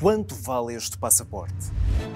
[0.00, 1.70] Quanto vale este passaporte?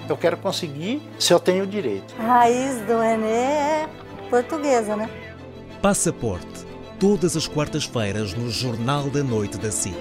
[0.09, 2.15] Eu quero conseguir se eu tenho direito.
[2.17, 3.89] A raiz do René é
[4.27, 5.07] portuguesa, né?
[5.83, 6.65] Passaporte.
[6.99, 9.95] Todas as quartas-feiras no Jornal da Noite da SIC.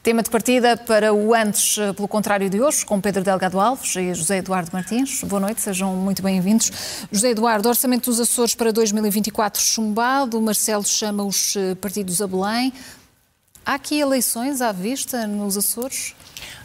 [0.00, 3.96] Tema de partida para o antes, eh, pelo contrário de hoje, com Pedro Delgado Alves
[3.96, 5.24] e José Eduardo Martins.
[5.24, 6.70] Boa noite, sejam muito bem-vindos.
[7.10, 12.72] José Eduardo, Orçamento dos Açores para 2024 chumbado, Marcelo chama os eh, partidos a Belém.
[13.66, 16.14] Há aqui eleições à vista nos Açores?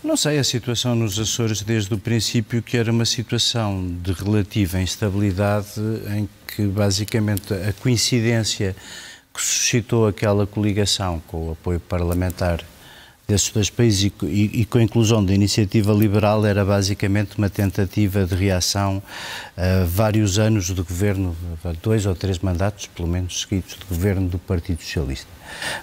[0.04, 4.80] Não sei, a situação nos Açores desde o princípio que era uma situação de relativa
[4.80, 5.82] instabilidade
[6.16, 8.76] em que basicamente a coincidência
[9.34, 12.64] que suscitou aquela coligação com o apoio parlamentar
[13.32, 17.50] desses dois países e, e, e, com a inclusão da iniciativa liberal era basicamente uma
[17.50, 19.02] tentativa de reação
[19.56, 21.36] a vários anos de governo,
[21.82, 25.28] dois ou três mandatos, pelo menos, seguidos de governo do Partido Socialista.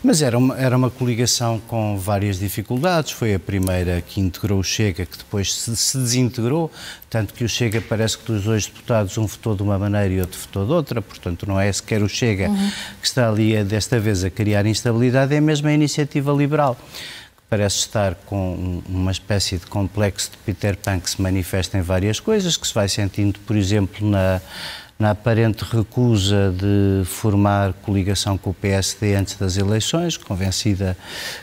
[0.02, 3.12] Mas era uma, era uma coligação com várias dificuldades.
[3.12, 6.70] Foi a primeira que integrou o Chega, que depois se, se desintegrou,
[7.10, 10.20] tanto que o Chega parece que dos dois deputados um votou de uma maneira e
[10.20, 12.70] outro votou de outra, portanto não é sequer o Chega uhum.
[13.00, 16.76] que está ali desta vez a criar instabilidade, é mesmo a iniciativa liberal
[17.48, 22.20] parece estar com uma espécie de complexo de Peter Pan que se manifesta em várias
[22.20, 24.40] coisas, que se vai sentindo, por exemplo, na,
[24.98, 30.96] na aparente recusa de formar coligação com o PSD antes das eleições, convencida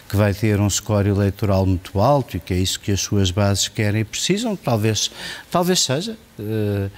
[0.07, 3.31] que vai ter um score eleitoral muito alto e que é isso que as suas
[3.31, 5.09] bases querem e precisam, talvez,
[5.49, 6.17] talvez seja.
[6.39, 6.89] Uh,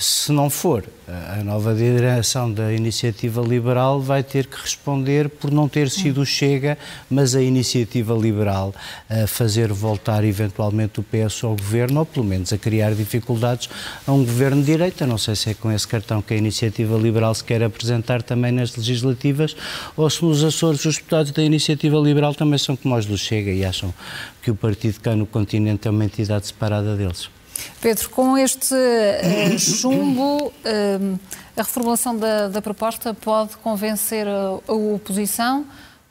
[0.00, 5.68] se não for, a nova direção da iniciativa liberal vai ter que responder por não
[5.68, 6.78] ter sido Chega,
[7.10, 8.74] mas a iniciativa liberal
[9.10, 13.68] a fazer voltar eventualmente o PS ao governo, ou pelo menos a criar dificuldades
[14.06, 15.06] a um governo de direita.
[15.06, 18.52] Não sei se é com esse cartão que a iniciativa liberal se quer apresentar também
[18.52, 19.54] nas legislativas,
[19.94, 23.50] ou se nos Açores os deputados da iniciativa liberal também são como os do Chega
[23.50, 23.92] e acham
[24.42, 27.28] que o partido cá no continente é uma entidade separada deles.
[27.80, 31.20] Pedro, com este uh, chumbo, uh,
[31.56, 35.66] a reformulação da, da, proposta pode convencer a, a oposição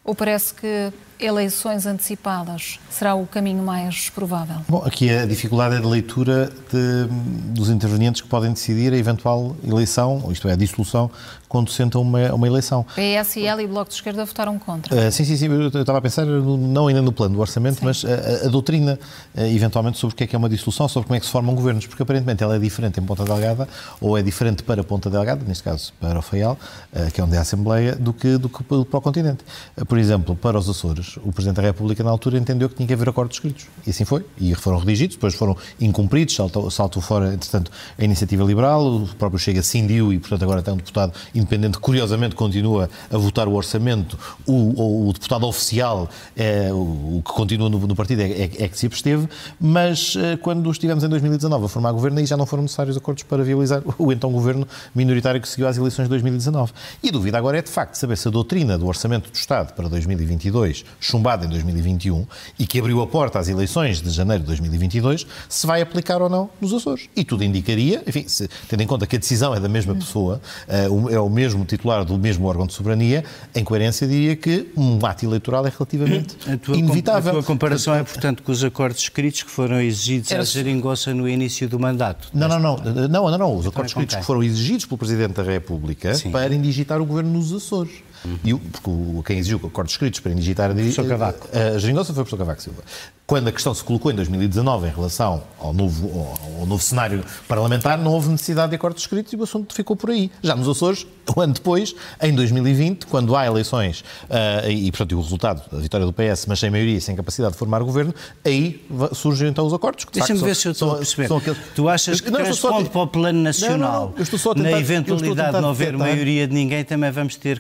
[0.10, 4.56] ou parece que eleições antecipadas será o caminho mais provável?
[4.68, 7.08] Bom, aqui a dificuldade é de leitura de,
[7.52, 11.12] dos intervenientes que podem decidir a eventual eleição, isto é, a dissolução,
[11.50, 12.86] conducente a uma, uma eleição.
[12.96, 14.96] PSL e Bloco de Esquerda votaram contra.
[14.96, 17.86] Uh, sim, sim, sim, eu estava a pensar, não ainda no plano do orçamento, sim.
[17.86, 19.00] mas a, a doutrina,
[19.36, 21.32] uh, eventualmente, sobre o que é que é uma dissolução, sobre como é que se
[21.32, 23.68] formam governos, porque aparentemente ela é diferente em Ponta Delgada,
[24.00, 26.58] ou é diferente para Ponta Delgada, neste caso para o Faial,
[26.94, 29.44] uh, que é onde é a Assembleia, do que, do que para o continente.
[29.88, 32.94] por exemplo, para os Açores, o Presidente da República, na altura, entendeu que tinha que
[32.94, 33.68] haver acordos escritos.
[33.86, 34.26] E assim foi.
[34.40, 39.40] E foram redigidos, depois foram incumpridos, saltou, saltou fora, entretanto, a iniciativa liberal, o próprio
[39.40, 44.18] Chega cindiu e, portanto, agora tem um deputado independente, curiosamente, continua a votar o orçamento.
[44.46, 48.44] O, o, o deputado oficial, é, o, o, que continua no, no partido, é, é,
[48.44, 49.28] é, que se absteve,
[49.60, 53.24] mas eh, quando estivemos em 2019 a formar governo, aí já não foram necessários acordos
[53.24, 56.72] para viabilizar o então governo minoritário que seguiu às eleições de 2019.
[57.04, 59.74] E a dúvida agora é, de facto, saber se a doutrina do orçamento do Estado
[59.80, 62.28] para 2022 chumbada em 2021
[62.60, 66.28] e que abriu a porta às eleições de janeiro de 2022, se vai aplicar ou
[66.28, 67.08] não nos Açores.
[67.16, 70.42] E tudo indicaria, enfim, se, tendo em conta que a decisão é da mesma pessoa,
[70.68, 73.24] uh, é o mesmo titular do mesmo órgão de soberania,
[73.56, 77.32] em coerência diria que um ato eleitoral é relativamente a inevitável.
[77.32, 80.42] A tua comparação é, portanto, com os acordos escritos que foram exigidos Era...
[80.42, 82.28] à geringonça no início do mandato.
[82.34, 83.56] Não, não, não, não, não, não.
[83.56, 87.54] Os acordos escritos que foram exigidos pelo Presidente da República para indigitar o governo nos
[87.54, 88.09] Açores.
[88.44, 92.24] E o, porque o, quem exigiu acordos escritos para indigitar a, a, a geringonça foi
[92.24, 92.84] o professor Cavaco Silva
[93.30, 97.24] quando a questão se colocou em 2019 em relação ao novo, ao, ao novo cenário
[97.48, 100.32] parlamentar, não houve necessidade de acordos escritos e o assunto ficou por aí.
[100.42, 101.06] Já nos Açores,
[101.38, 101.94] um ano depois,
[102.24, 106.58] em 2020, quando há eleições uh, e, portanto, o resultado, a vitória do PS, mas
[106.58, 108.84] sem maioria, sem capacidade de formar governo, aí
[109.14, 110.08] surgem então os acordos.
[110.12, 111.32] Deixa-me ver se eu estou a perceber.
[111.32, 111.60] Aqueles...
[111.76, 112.90] Tu achas que não, responde a...
[112.90, 115.98] para o plano nacional, não, não, tentar, na eventualidade de não haver tentar...
[116.00, 117.60] maioria de ninguém, também vamos ter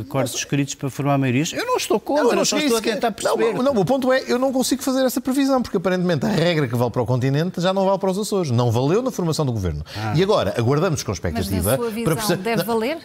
[0.00, 1.52] acordos escritos para formar maiorias?
[1.52, 3.54] Eu não estou contra, não, eu só estou a tentar perceber.
[3.54, 6.66] Não, não, o ponto é, eu não consigo fazer essa previsão, porque aparentemente a regra
[6.68, 8.50] que vale para o continente já não vale para os Açores.
[8.50, 9.84] Não valeu na formação do governo.
[9.96, 10.14] Ah.
[10.16, 11.56] E agora, aguardamos com expectativa.
[11.56, 12.98] Mas na sua visão, para deve valer?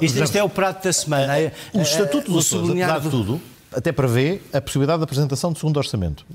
[0.00, 1.32] Isto, isto é o prato da semana.
[1.72, 3.40] O Estatuto dos Açores, apesar de tudo,
[3.72, 6.26] até prevê a possibilidade da apresentação de segundo orçamento.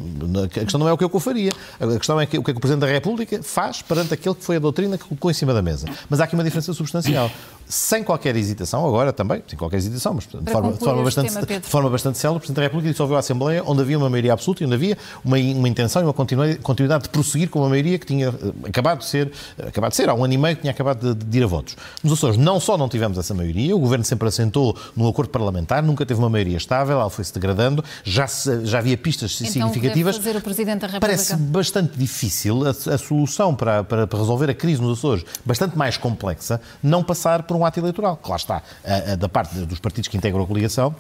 [0.44, 1.54] A questão não é o que eu faria.
[1.80, 4.44] A questão é o que é que o Presidente da República faz perante aquele que
[4.44, 5.88] foi a doutrina que colocou em cima da mesa.
[6.10, 7.30] Mas há aqui uma diferença substancial.
[7.68, 11.60] Sem qualquer hesitação, agora também, sem qualquer hesitação, mas de forma, de, forma bastante, tema,
[11.60, 14.34] de forma bastante célere, o Presidente da República dissolveu a Assembleia onde havia uma maioria
[14.34, 17.98] absoluta e onde havia uma, uma intenção e uma continuidade de prosseguir com uma maioria
[17.98, 20.56] que tinha eh, acabado de ser, eh, acabado de ser, há um ano e meio
[20.56, 21.76] que tinha acabado de, de ir a votos.
[22.04, 25.82] Nos Açores não só não tivemos essa maioria, o Governo sempre assentou num acordo parlamentar,
[25.82, 30.18] nunca teve uma maioria estável, ela foi-se degradando, já, se, já havia pistas então, significativas.
[30.18, 31.08] fazer o Presidente da República?
[31.08, 35.78] Parece bastante difícil a, a solução para, para, para, resolver a crise nos Açores, bastante
[35.78, 38.20] mais complexa, não passar por um ato eleitoral.
[38.28, 40.96] Lá está, a, a, da parte dos partidos que integram a coligação,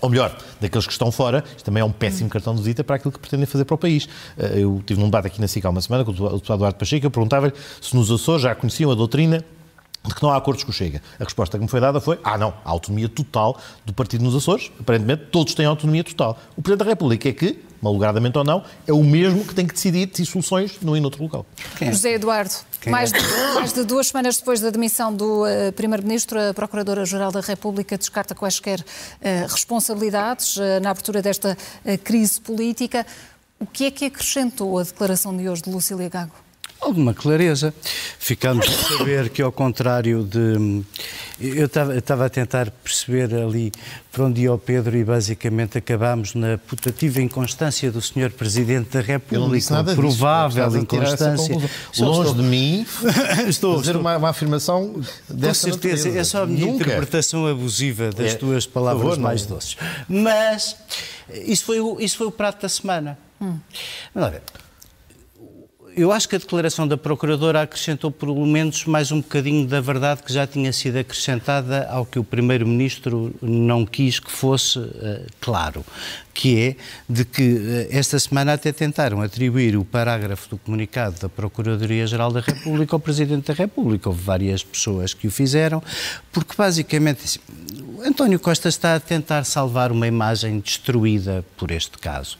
[0.00, 2.96] ou melhor, daqueles que estão fora, isto também é um péssimo cartão de visita para
[2.96, 4.08] aquilo que pretendem fazer para o país.
[4.38, 6.78] Eh, eu tive num debate aqui na SICA há uma semana com o deputado Eduardo
[6.78, 9.44] Pacheco, eu perguntava-lhe se nos Açores já conheciam a doutrina
[10.04, 11.00] de que não há acordos com o Chega.
[11.18, 14.34] A resposta que me foi dada foi: ah, não, há autonomia total do partido nos
[14.34, 14.70] Açores.
[14.80, 16.38] Aparentemente, todos têm autonomia total.
[16.56, 19.74] O Presidente da República é que, malogradamente ou não, é o mesmo que tem que
[19.74, 21.46] decidir se soluções num e noutro local.
[21.80, 21.86] É?
[21.86, 22.54] José Eduardo,
[22.86, 23.18] mais, é?
[23.18, 27.96] de, mais, de, duas semanas depois da demissão do uh, Primeiro-Ministro, a Procuradora-Geral da República
[27.96, 28.84] descarta quaisquer uh,
[29.48, 31.56] responsabilidades uh, na abertura desta
[32.02, 33.06] crise política.
[33.60, 36.32] O que é que acrescentou a declaração de hoje de Lucília Gago?
[36.82, 37.72] Alguma clareza.
[38.18, 40.82] Ficamos a saber que, ao contrário de.
[41.40, 43.72] Eu estava a tentar perceber ali
[44.12, 48.30] para onde ia o Pedro e basicamente acabámos na putativa inconstância do Sr.
[48.30, 49.74] Presidente da República.
[49.74, 51.54] nada provável disso, inconstância.
[51.98, 52.34] Longe estou...
[52.34, 52.86] de mim
[53.48, 54.00] estou, fazer estou...
[54.00, 56.18] Uma, uma, afirmação dessa Com certeza, natureza.
[56.18, 56.84] é só a minha Nunca.
[56.84, 59.56] interpretação abusiva das é, tuas palavras favor, mais não.
[59.56, 59.76] doces.
[60.08, 60.76] Mas
[61.44, 63.18] isso foi, o, isso foi o prato da semana.
[63.40, 63.58] Hum.
[64.14, 64.42] Olha,
[65.96, 70.22] eu acho que a declaração da Procuradora acrescentou pelo menos mais um bocadinho da verdade
[70.22, 75.84] que já tinha sido acrescentada ao que o Primeiro-Ministro não quis que fosse uh, claro,
[76.32, 76.76] que é
[77.08, 82.40] de que uh, esta semana até tentaram atribuir o parágrafo do comunicado da Procuradoria-Geral da
[82.40, 84.08] República ao Presidente da República.
[84.08, 85.82] Houve várias pessoas que o fizeram,
[86.32, 87.40] porque basicamente
[88.04, 92.36] António Costa está a tentar salvar uma imagem destruída por este caso.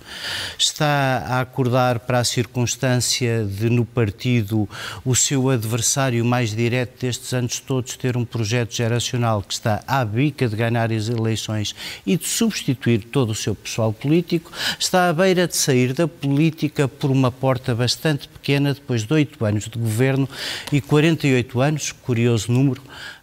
[0.58, 4.68] Está a acordar para a circunstância de, no partido,
[5.04, 10.04] o seu adversário mais direto destes anos todos ter um projeto geracional que está à
[10.04, 14.50] bica de ganhar as eleições e de substituir todo o seu pessoal político.
[14.80, 19.44] Está à beira de sair da política por uma porta bastante pequena depois de oito
[19.44, 20.28] anos de governo
[20.72, 22.82] e 48 anos, curioso número,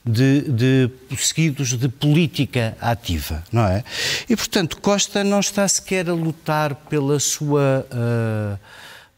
[0.10, 3.84] de, de seguidos de política ativa, não é?
[4.28, 8.60] E, portanto, Costa não está sequer a lutar pela sua uh,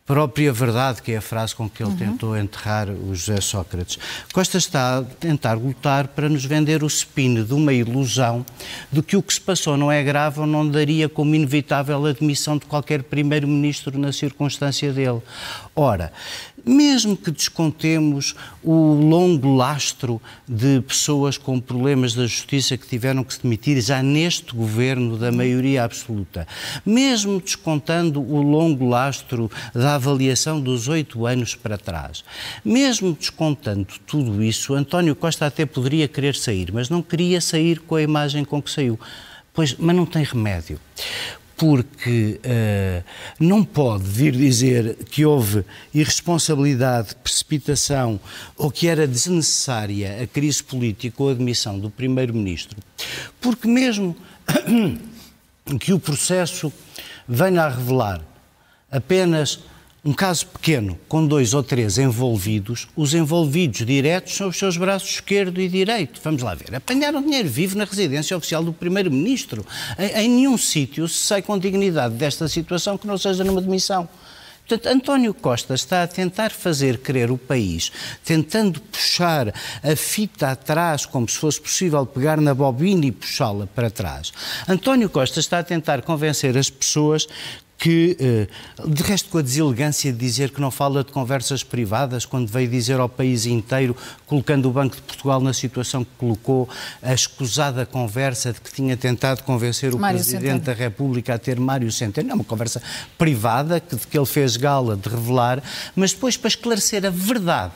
[0.05, 1.97] própria verdade, que é a frase com que ele uhum.
[1.97, 3.97] tentou enterrar o José Sócrates.
[4.33, 8.45] Costa está a tentar lutar para nos vender o spin de uma ilusão
[8.91, 12.09] de que o que se passou não é grave ou não daria como inevitável a
[12.09, 15.21] admissão de qualquer primeiro-ministro na circunstância dele.
[15.73, 16.11] Ora,
[16.65, 23.33] mesmo que descontemos o longo lastro de pessoas com problemas da justiça que tiveram que
[23.33, 26.47] se demitir já neste governo da maioria absoluta,
[26.85, 32.23] mesmo descontando o longo lastro da avaliação dos oito anos para trás,
[32.63, 37.95] mesmo descontando tudo isso, António Costa até poderia querer sair, mas não queria sair com
[37.95, 38.99] a imagem com que saiu.
[39.53, 40.79] Pois, mas não tem remédio
[41.61, 43.03] porque uh,
[43.39, 45.63] não pode vir dizer que houve
[45.93, 48.19] irresponsabilidade, precipitação
[48.57, 52.79] ou que era desnecessária a crise política ou a admissão do Primeiro-Ministro,
[53.39, 54.17] porque mesmo
[55.79, 56.73] que o processo
[57.27, 58.25] venha a revelar
[58.89, 59.59] apenas
[60.03, 65.11] um caso pequeno, com dois ou três envolvidos, os envolvidos diretos são os seus braços
[65.11, 66.19] esquerdo e direito.
[66.23, 66.73] Vamos lá ver.
[66.73, 69.63] Apanharam dinheiro vivo na residência oficial do Primeiro-Ministro.
[69.99, 74.09] Em, em nenhum sítio se sai com dignidade desta situação que não seja numa demissão.
[74.67, 77.91] Portanto, António Costa está a tentar fazer crer o país,
[78.23, 79.53] tentando puxar
[79.83, 84.31] a fita atrás, como se fosse possível pegar na bobina e puxá-la para trás.
[84.67, 87.27] António Costa está a tentar convencer as pessoas
[87.81, 88.47] que, eh,
[88.87, 92.69] de resto, com a deselegância de dizer que não fala de conversas privadas, quando veio
[92.69, 93.97] dizer ao país inteiro,
[94.27, 96.69] colocando o Banco de Portugal na situação que colocou,
[97.01, 100.65] a escusada conversa de que tinha tentado convencer o Mário Presidente Centeno.
[100.65, 102.29] da República a ter Mário Centeno.
[102.29, 102.79] É uma conversa
[103.17, 105.63] privada, que, de que ele fez gala de revelar,
[105.95, 107.73] mas depois para esclarecer a verdade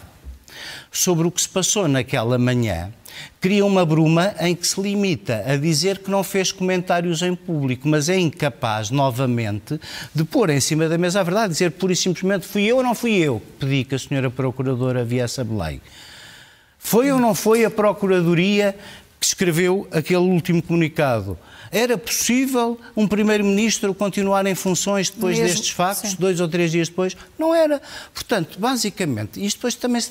[0.92, 2.94] sobre o que se passou naquela manhã
[3.40, 7.88] cria uma bruma em que se limita a dizer que não fez comentários em público,
[7.88, 9.80] mas é incapaz, novamente,
[10.14, 12.84] de pôr em cima da mesa a verdade, dizer pura e simplesmente fui eu ou
[12.84, 15.82] não fui eu que pedi que a senhora Procuradora viesse a Belém.
[16.80, 18.76] Foi ou não foi a Procuradoria
[19.20, 21.38] que escreveu aquele último comunicado.
[21.72, 26.18] Era possível um primeiro-ministro continuar em funções depois Mesmo, destes factos, sim.
[26.20, 27.16] dois ou três dias depois?
[27.38, 27.82] Não era.
[28.14, 30.02] Portanto, basicamente, isto depois também,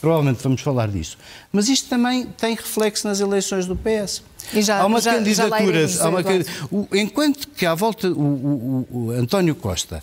[0.00, 1.16] provavelmente vamos falar disso,
[1.52, 4.22] mas isto também tem reflexo nas eleições do PS.
[4.54, 6.20] E já- há uma já- já candidatura, iremos, há uma
[6.70, 10.00] o- enquanto que à volta o, o- o- o António Costa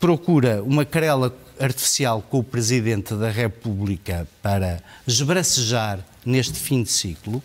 [0.00, 7.42] procura uma querela artificial com o Presidente da República para esbracejar neste fim de ciclo,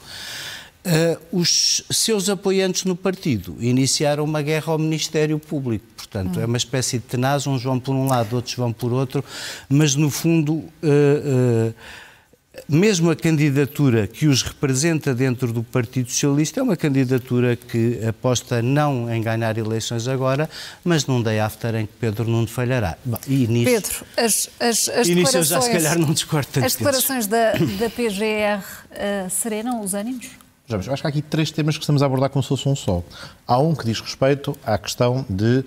[0.85, 5.85] eh, os seus apoiantes no partido iniciaram uma guerra ao Ministério Público.
[5.95, 9.23] Portanto, é uma espécie de tenaz, uns vão por um lado, outros vão por outro,
[9.69, 10.63] mas no fundo.
[10.81, 11.73] eh, eh,
[12.69, 18.61] mesmo a candidatura que os representa dentro do Partido Socialista é uma candidatura que aposta
[18.61, 20.47] não em ganhar eleições agora,
[20.83, 22.95] mas num day after em que Pedro não falhará.
[23.03, 25.47] Bom, e nisso, Pedro, as, as, as e nisso eu declarações...
[25.47, 28.63] já se calhar não discordo tanto As declarações da, da PGR
[29.31, 30.42] serenam os ânimos?
[30.65, 32.75] Vejamos, acho que há aqui três temas que estamos a abordar como se fosse um
[32.75, 33.03] só.
[33.45, 35.65] Há um que diz respeito à questão de,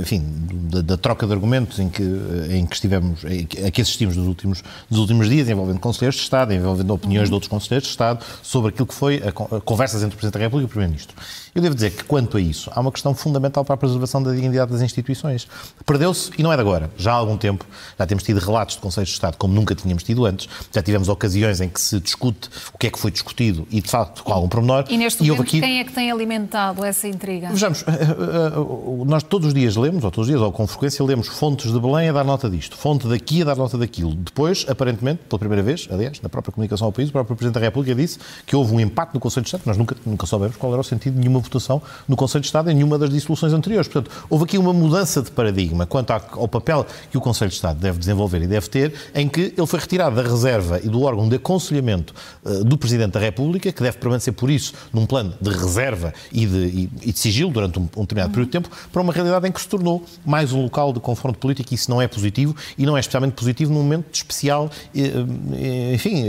[0.00, 0.22] enfim,
[0.70, 4.26] da, da troca de argumentos em que, eh, em que estivemos, a que assistimos nos
[4.26, 8.24] últimos, nos últimos dias, envolvendo conselheiros de Estado, envolvendo opiniões de outros conselheiros de Estado,
[8.42, 11.16] sobre aquilo que foi a, a conversas entre o Presidente da República e o Primeiro-Ministro.
[11.54, 14.32] Eu devo dizer que, quanto a isso, há uma questão fundamental para a preservação da
[14.32, 15.46] dignidade das instituições.
[15.84, 17.66] Perdeu-se, e não é de agora, já há algum tempo,
[17.98, 21.08] já temos tido relatos de Conselhos de Estado como nunca tínhamos tido antes, já tivemos
[21.08, 24.32] ocasiões em que se discute o que é que foi discutido e, de facto, com
[24.32, 24.84] algum pormenor.
[24.88, 27.50] E neste houve momento, aqui quem é que tem alimentado essa intriga?
[27.50, 31.04] Vejamos, eh, eh, nós todos os dias lemos, ou todos os dias, ou com frequência,
[31.04, 34.14] lemos fontes de Belém a dar nota disto, fonte daqui a dar nota daquilo.
[34.14, 37.60] Depois, aparentemente, pela primeira vez, aliás, na própria comunicação ao país, o próprio Presidente da
[37.66, 40.72] República disse que houve um empate no Conselho de Estado, nós nunca, nunca soubemos qual
[40.72, 43.88] era o sentido de nenhuma votação no Conselho de Estado em nenhuma das dissoluções anteriores.
[43.88, 47.78] Portanto, houve aqui uma mudança de paradigma quanto ao papel que o Conselho de Estado
[47.78, 51.28] deve desenvolver e deve ter, em que ele foi retirado da reserva e do órgão
[51.28, 52.14] de aconselhamento
[52.44, 56.46] eh, do Presidente da República, que deve permanecer por isso num plano de reserva e
[56.46, 59.46] de, e- e de sigilo durante um, um determinado período de tempo, para uma realidade
[59.48, 62.54] em que se tornou mais um local de confronto político e isso não é positivo
[62.78, 65.12] e não é especialmente positivo num momento de especial, eh,
[65.54, 66.24] eh, enfim,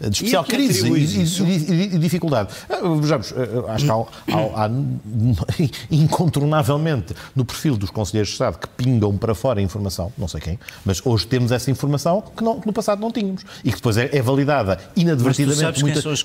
[0.00, 2.50] eh, de especial que crise e, e- e- e- e dificuldade.
[2.68, 3.32] Ah, Vejamos,
[3.68, 4.70] acho que há, há- há
[5.90, 10.40] incontornavelmente no perfil dos conselheiros de Estado que pingam para fora a informação, não sei
[10.40, 13.76] quem, mas hoje temos essa informação que, não- que no passado não tínhamos e que
[13.76, 15.56] depois é, é validada inadvertidamente.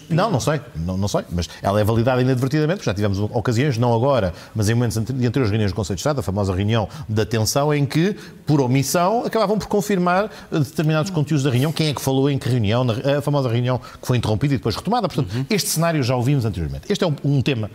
[0.08, 3.20] Que Não, não sei, não, não sei, mas ela é validada inadvertidamente, porque já tivemos
[3.20, 6.88] ocasiões, não agora, mas em momentos anteriores reuniões do Conselho de Estado, a famosa reunião
[7.08, 11.94] da atenção, em que, por omissão, acabavam por confirmar determinados conteúdos da reunião, quem é
[11.94, 12.86] que falou em que reunião,
[13.18, 15.08] a famosa reunião que foi interrompida e depois retomada.
[15.08, 16.86] Portanto, este cenário já o vimos anteriormente.
[16.90, 17.70] Este é um, um tema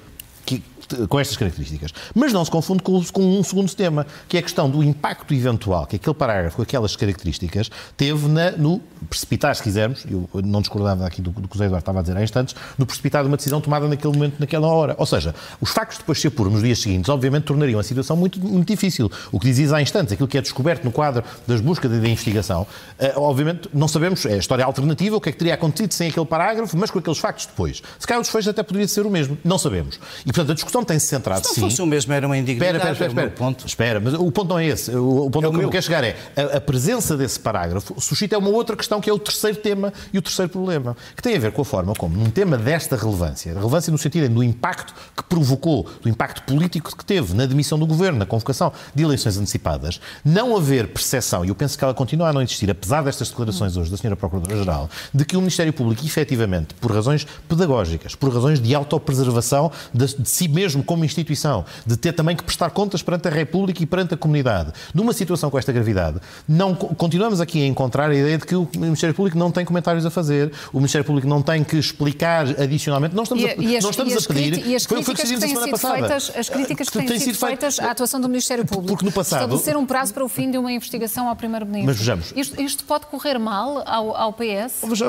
[0.44, 0.62] que-
[1.08, 1.92] com estas características.
[2.14, 5.32] Mas não se confunde com, com um segundo tema, que é a questão do impacto
[5.34, 10.60] eventual que aquele parágrafo, com aquelas características, teve na- no precipitar, se quisermos, eu não
[10.60, 13.22] discordava aqui do, do que o José Eduardo estava a dizer há instantes, no precipitar
[13.22, 14.94] de uma decisão tomada naquele momento, naquela hora.
[14.98, 18.16] Ou seja, os factos depois de se apuram nos dias seguintes, obviamente tornariam a situação
[18.16, 19.10] muito, muito difícil.
[19.30, 22.08] O que dizias há instantes, aquilo que é descoberto no quadro das buscas e da
[22.08, 22.66] investigação,
[22.98, 26.26] eh, obviamente não sabemos, é história alternativa, o que é que teria acontecido sem aquele
[26.26, 27.82] parágrafo, mas com aqueles factos depois.
[27.98, 29.98] Se calhar o desfecho até poderia ser o mesmo, não sabemos.
[30.22, 31.60] E portanto a discussão tem-se centrado Se não sim.
[31.60, 32.76] fosse o mesmo, era uma indignidade.
[32.76, 33.26] Espera, espera, espera.
[33.28, 33.66] é ponto.
[33.66, 34.90] Espera, mas o ponto não é esse.
[34.94, 38.38] O, ponto É o que eu quero chegar é a, a presença desse parágrafo suscita
[38.38, 41.38] uma outra questão que é o terceiro tema e o terceiro problema, que tem a
[41.38, 45.22] ver com a forma como, num tema desta relevância, relevância no sentido do impacto que
[45.24, 50.00] provocou, do impacto político que teve na demissão do governo, na convocação de eleições antecipadas,
[50.24, 53.76] não haver percepção, e eu penso que ela continua a não existir, apesar destas declarações
[53.76, 54.16] hoje da Sra.
[54.16, 60.06] Procuradora-Geral, de que o Ministério Público, efetivamente, por razões pedagógicas, por razões de autopreservação de,
[60.06, 63.86] de si mesmo como instituição, de ter também que prestar contas perante a República e
[63.86, 66.18] perante a comunidade, numa situação com esta gravidade,
[66.48, 69.64] não co- continuamos aqui a encontrar a ideia de que o Ministério Público não tem
[69.64, 73.14] comentários a fazer, o Ministério Público não tem que explicar adicionalmente.
[73.14, 74.66] Não estamos, E, a, e as, não estamos a pedir.
[74.66, 75.94] e as foi o que decidimos têm a sido semana passada.
[76.20, 78.88] feitas, as críticas que Que têm sido feitas- à atuação do Ministério Público.
[78.88, 81.86] Porque no passado- Estabelecer um prazo para o fim de uma investigação ao Primeiro-Ministro.
[81.88, 82.32] Mas vejamos.
[82.36, 84.82] Isto, isto pode correr mal ao, ao PS?
[84.86, 85.00] Mas,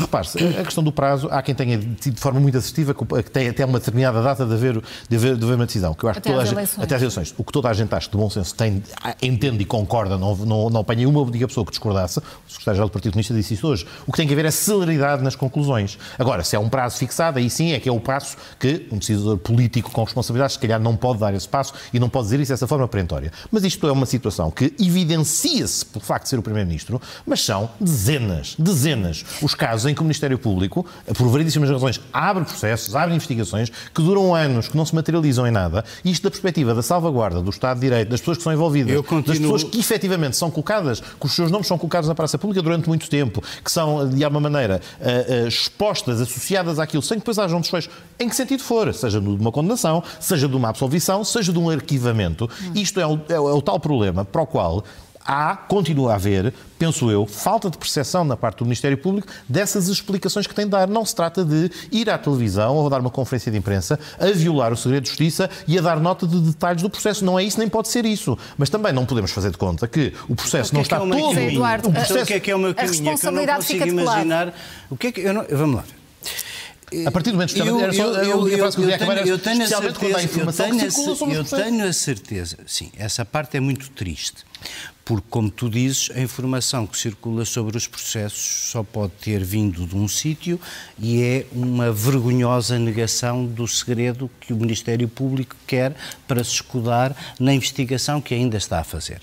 [0.00, 3.48] Repare-se, a questão do prazo, há quem tenha tido de forma muito assertiva que tem
[3.48, 5.94] até uma determinada data de haver, de haver, de haver uma decisão.
[5.94, 6.84] Que eu acho Até que toda às a gente- eleições.
[6.84, 7.34] até às eleições.
[7.38, 8.82] O que toda a gente acha de bom senso tem,
[9.22, 12.18] entende e concorda, não, não, não apanhei uma única pessoa que discordasse.
[12.18, 13.86] O secretário-geral do Partido Comunista disse isso hoje.
[14.06, 15.98] O que tem que haver é celeridade nas conclusões.
[16.18, 18.98] Agora, se é um prazo fixado, aí sim é que é o passo que um
[18.98, 22.40] decisor político com responsabilidade, se calhar, não pode dar esse passo e não pode dizer
[22.40, 23.32] isso dessa forma perentória.
[23.50, 27.70] Mas isto é uma situação que evidencia-se pelo facto de ser o Primeiro-Ministro, mas são
[27.80, 33.14] dezenas, dezenas os casos em que o Ministério Público, por variedíssimas razões, abre processos, abre
[33.14, 36.82] investigações que duram anos, que não se materializam em nada, e isto da perspectiva da
[36.82, 40.36] salvaguarda do Estado de Direito, das pessoas que são envolvidas, continuo- das pessoas que efetivamente
[40.36, 43.70] são colocadas, que os seus nomes são colocados na praça pública durante muito tempo, que
[43.70, 47.90] são, de alguma maneira, eh, eh, expostas, associadas àquilo, sem que depois haja um desfecho,
[48.18, 51.68] em que sentido for, seja de uma condenação, seja de uma absolvição, seja de um
[51.68, 52.48] arquivamento.
[52.74, 54.84] Isto é o, é o- é o tal problema para o qual
[55.28, 59.88] há, continua a haver, penso eu, falta de percepção na parte do Ministério Público dessas
[59.88, 60.88] explicações que tem de dar.
[60.88, 64.72] Não se trata de ir à televisão ou dar uma conferência de imprensa a violar
[64.72, 67.22] o segredo de justiça e a dar nota de detalhes do processo.
[67.24, 68.38] Não é isso, nem pode ser isso.
[68.56, 71.12] Mas também não podemos fazer de conta que o processo não que é está que
[71.12, 71.38] é todo...
[71.38, 72.94] Eduardo, o a- O que é que é o meu caminho?
[72.94, 74.54] É que eu não responsabilidade consigo imaginar.
[74.88, 75.20] O que é que.
[75.20, 75.84] Eu não, vamos lá.
[77.06, 78.94] A partir do momento que Eu, era só eu, a eu, eu, frase que eu
[78.94, 81.44] acabar tenho, eu tenho a especialmente quando há certeza, eu tenho, que a, circula eu
[81.44, 84.44] tenho a certeza, sim, essa parte é muito triste,
[85.04, 89.86] porque, como tu dizes, a informação que circula sobre os processos só pode ter vindo
[89.86, 90.60] de um sítio
[90.98, 95.94] e é uma vergonhosa negação do segredo que o Ministério Público quer
[96.26, 99.20] para se escudar na investigação que ainda está a fazer.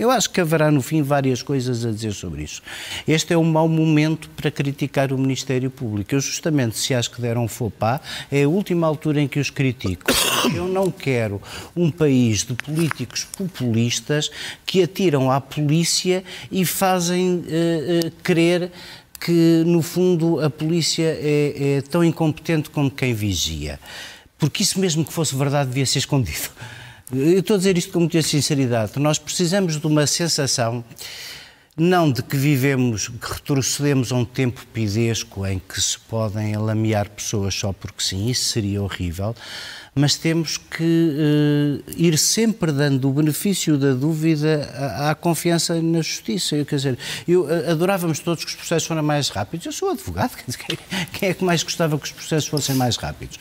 [0.00, 2.62] Eu acho que haverá no fim várias coisas a dizer sobre isso.
[3.06, 6.14] Este é um mau momento para criticar o Ministério Público.
[6.14, 7.46] Eu justamente, se acho que deram
[7.78, 8.00] pas,
[8.32, 10.10] é a última altura em que os critico.
[10.56, 11.42] Eu não quero
[11.76, 14.30] um país de políticos populistas
[14.64, 18.72] que atiram à polícia e fazem eh, eh, crer
[19.20, 23.78] que, no fundo, a polícia é, é tão incompetente como quem vigia.
[24.38, 26.48] Porque isso mesmo que fosse verdade devia ser escondido.
[27.12, 28.92] Eu estou a dizer isto com muita sinceridade.
[28.96, 30.84] Nós precisamos de uma sensação,
[31.76, 37.10] não de que vivemos, que retrocedemos a um tempo pidesco em que se podem alamear
[37.10, 39.34] pessoas só porque sim, isso seria horrível,
[39.92, 46.02] mas temos que eh, ir sempre dando o benefício da dúvida à, à confiança na
[46.02, 46.54] justiça.
[46.54, 49.66] Eu, quer dizer, eu eh, adorávamos todos que os processos fossem mais rápidos.
[49.66, 50.36] Eu sou advogado,
[51.12, 53.36] quem é que mais gostava que os processos fossem mais rápidos?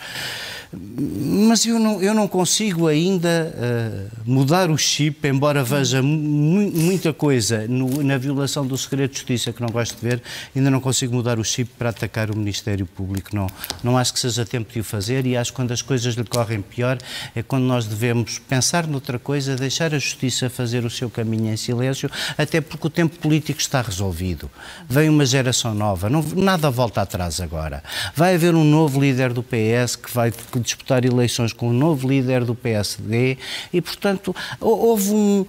[0.71, 7.11] Mas eu não, eu não consigo ainda eh, mudar o chip, embora veja mu- muita
[7.11, 10.21] coisa no- na violação do segredo de justiça que não gosto de ver,
[10.55, 13.35] ainda não consigo mudar o chip para atacar o Ministério Público.
[13.35, 13.47] Não,
[13.83, 16.23] não acho que seja tempo de o fazer e acho que quando as coisas lhe
[16.23, 16.99] correm pior
[17.35, 21.57] é quando nós devemos pensar noutra coisa, deixar a justiça fazer o seu caminho em
[21.57, 24.49] silêncio, até porque o tempo político está resolvido.
[24.88, 27.84] Vem uma geração nova, não, nada volta atrás agora.
[28.15, 32.43] Vai haver um novo líder do PS que vai disputar eleições com um novo líder
[32.45, 33.38] do PSD
[33.74, 35.45] e, portanto, hou- houve um.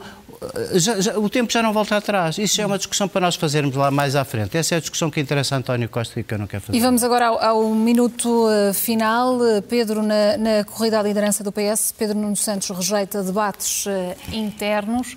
[0.72, 2.38] já- já- o tempo já não volta atrás.
[2.38, 4.56] Isso é uma discussão para nós fazermos lá mais à frente.
[4.56, 6.78] Essa é a discussão que interessa a António Costa e que eu não quero fazer.
[6.78, 9.38] E vamos agora ao, ao minuto eh, final.
[9.68, 15.14] Pedro, na, na corrida à liderança do PS, Pedro Nuno Santos rejeita debates eh, internos.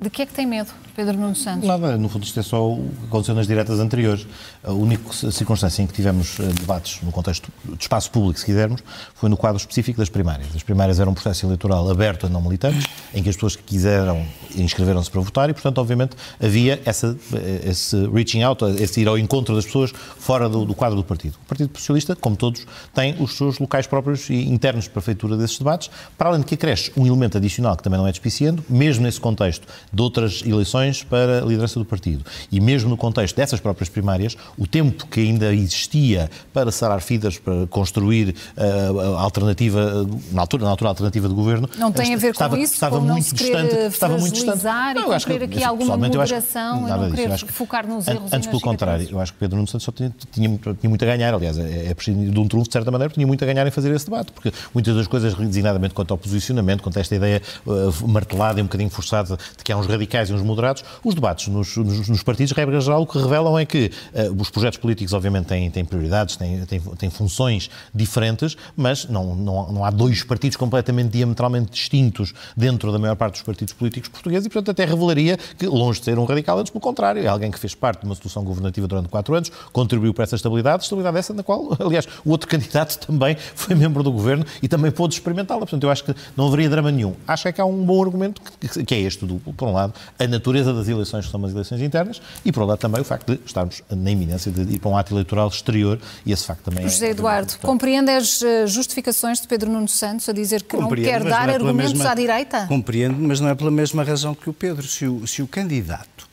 [0.00, 1.68] De que é que tem medo, Pedro Nuno Santos?
[1.68, 4.26] Nada, no fundo isto é só o que aconteceu nas diretas anteriores.
[4.62, 8.82] A única circunstância em que tivemos eh, debates no contexto de espaço público, se quisermos,
[9.14, 10.48] foi no quadro específico das primárias.
[10.54, 13.62] As primárias eram um processo eleitoral aberto a não militantes, em que as pessoas que
[13.62, 14.26] quiseram
[14.56, 19.16] inscreveram-se para votar e, portanto, obviamente, havia essa, eh, esse reaching out, esse ir ao
[19.16, 21.38] encontro das pessoas fora do, do quadro do partido.
[21.44, 25.36] O Partido Socialista, como todos, tem os seus locais próprios e internos para a feitura
[25.36, 28.62] desses debates, para além de que acresce um elemento adicional que também não é despiciando,
[28.68, 32.24] mesmo nesse contexto de outras eleições para a liderança do partido.
[32.50, 37.38] E mesmo no contexto dessas próprias primárias, o tempo que ainda existia para sarar fidas,
[37.38, 42.14] para construir uh, a alternativa, na altura, na altura a alternativa de governo, Não tem
[42.14, 43.74] a ver com estava, isso, estava com não muito distante.
[43.74, 44.64] Estava muito distante.
[44.64, 47.14] e eu acho que, aqui assim, alguma eu acho moderação e não disso.
[47.14, 49.84] querer Eu que, focar nos erros Antes, pelo contrário, eu acho que Pedro Nuno Santos
[49.84, 52.72] só tinha, tinha, tinha muito a ganhar, aliás, é, é preciso de um trunfo, de
[52.72, 55.34] certa maneira, porque tinha muito a ganhar em fazer esse debate, porque muitas das coisas,
[55.34, 59.64] designadamente quanto ao posicionamento, quanto a esta ideia uh, martelada e um bocadinho forçada de
[59.64, 63.02] que há uns radicais e uns moderados, os debates nos, nos, nos partidos, regra geral,
[63.02, 66.80] o que revelam é que uh, os projetos políticos, obviamente, têm, têm prioridades, têm, têm,
[66.80, 72.98] têm funções diferentes, mas não, não, não há dois partidos completamente diametralmente distintos dentro da
[72.98, 76.24] maior parte dos partidos políticos portugueses e, portanto, até revelaria que, longe de ser um
[76.24, 79.34] radical, antes pelo contrário, é alguém que fez parte de uma solução governativa durante quatro
[79.34, 83.74] anos, contribuiu para essa estabilidade, estabilidade essa na qual, aliás, o outro candidato também foi
[83.74, 85.60] membro do governo e também pôde experimentá-la.
[85.60, 87.14] Portanto, eu acho que não haveria drama nenhum.
[87.26, 89.52] Acho é que há um bom argumento, que, que é este duplo.
[89.52, 92.70] Por um lado, a natureza das eleições, que são umas eleições internas, e por outro
[92.70, 95.98] lado também o facto de estarmos na iminência de ir para um ato eleitoral exterior
[96.24, 97.10] e esse facto também José é...
[97.10, 101.46] Eduardo, compreende as eh, justificações de Pedro Nuno Santos a dizer que não quer dar
[101.46, 102.66] não é argumentos mesma- à direita?
[102.66, 104.86] Compreendo, mas não é pela mesma razão que o Pedro.
[104.86, 106.28] Se o, se o candidato,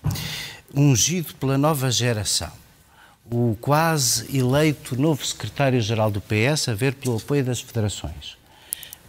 [0.76, 2.52] ungido pela nova geração,
[3.30, 8.38] o quase eleito novo secretário-geral do PS, a ver pelo apoio das federações,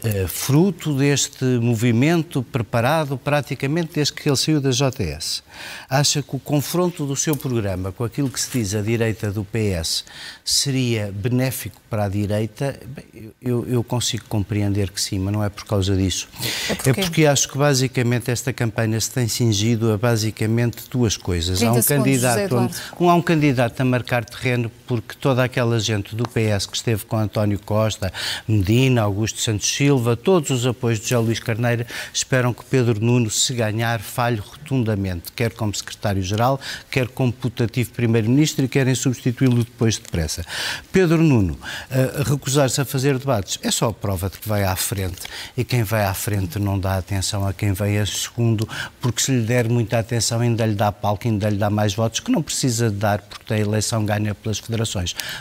[0.05, 5.43] eh, fruto deste movimento preparado praticamente desde que ele saiu da JS,
[5.89, 9.45] acha que o confronto do seu programa com aquilo que se diz a direita do
[9.45, 10.05] PS
[10.45, 15.49] seria benéfico para a direita, bem, eu, eu, consigo compreender que sim, mas não é
[15.49, 16.29] por causa disso.
[16.69, 21.63] É, é porque acho que basicamente esta campanha se tem cingido a basicamente duas coisas.
[21.63, 26.25] Há um candidato, um, há um candidato a marcar terreno porque toda aquela gente do
[26.25, 28.13] PS que esteve com António Costa,
[28.47, 33.31] Medina, Augusto Santos Silva, todos os apoios de José Luís Carneiro, esperam que Pedro Nuno,
[33.31, 39.97] se ganhar, falhe rotundamente, quer como secretário-geral, quer como putativo primeiro-ministro e querem substituí-lo depois
[39.97, 40.45] depressa.
[40.93, 45.23] Pedro Nuno, uh, recusar-se a fazer debates é só prova de que vai à frente
[45.57, 48.69] e quem vai à frente não dá atenção a quem vem a segundo,
[49.01, 52.21] porque se lhe der muita atenção ainda lhe dá palco, ainda lhe dá mais votos,
[52.21, 54.82] que não precisa de dar porque a eleição ganha pelas federações.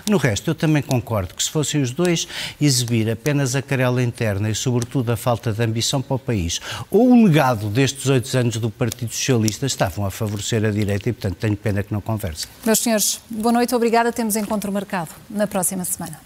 [0.09, 2.27] No resto, eu também concordo que se fossem os dois
[2.59, 7.11] exibir apenas a querela interna e, sobretudo, a falta de ambição para o país, ou
[7.11, 11.37] o legado destes oito anos do Partido Socialista estavam a favorecer a direita e, portanto,
[11.37, 12.49] tenho pena que não conversem.
[12.65, 14.11] Meus senhores, boa noite, obrigada.
[14.11, 16.19] Temos encontro marcado na próxima semana.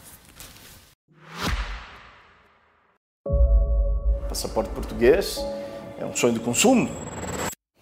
[4.27, 5.39] Passaporte português
[5.97, 6.89] é um sonho de consumo.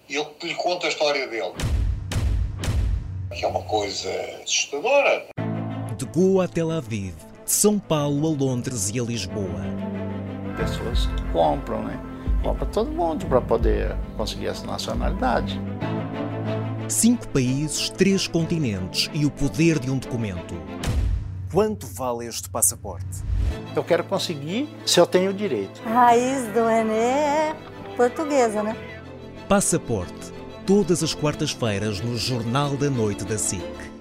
[0.08, 1.54] E eu lhe conto a história dele.
[3.36, 4.10] Que é uma coisa
[4.43, 5.26] assustadora.
[5.98, 7.13] De Goa a Tel Aviv,
[7.46, 9.93] de São Paulo a Londres e a Lisboa
[10.56, 12.00] pessoas compram, né?
[12.43, 15.60] Compra todo mundo para poder conseguir essa nacionalidade.
[16.88, 20.54] Cinco países, três continentes e o poder de um documento.
[21.52, 23.24] Quanto vale este passaporte?
[23.76, 25.82] Eu quero conseguir se eu tenho direito.
[25.86, 27.56] A raiz do René é
[27.96, 28.76] portuguesa, né?
[29.48, 30.34] Passaporte.
[30.65, 33.93] Todas as quartas-feiras no Jornal da Noite da SIC.